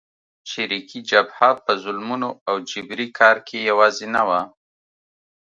[0.49, 4.41] چریکي جبهه په ظلمونو او جبري کار کې یوازې نه وه.